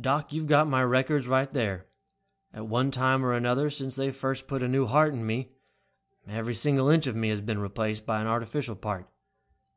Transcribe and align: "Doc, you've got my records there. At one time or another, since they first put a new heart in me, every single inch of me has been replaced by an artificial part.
"Doc, 0.00 0.32
you've 0.32 0.48
got 0.48 0.66
my 0.66 0.82
records 0.82 1.28
there. 1.52 1.86
At 2.52 2.66
one 2.66 2.90
time 2.90 3.24
or 3.24 3.32
another, 3.32 3.70
since 3.70 3.94
they 3.94 4.10
first 4.10 4.48
put 4.48 4.64
a 4.64 4.68
new 4.68 4.84
heart 4.84 5.14
in 5.14 5.24
me, 5.24 5.48
every 6.26 6.54
single 6.54 6.88
inch 6.88 7.06
of 7.06 7.14
me 7.14 7.28
has 7.28 7.40
been 7.40 7.60
replaced 7.60 8.04
by 8.04 8.20
an 8.20 8.26
artificial 8.26 8.74
part. 8.74 9.08